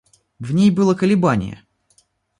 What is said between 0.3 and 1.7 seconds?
В ней было колебание.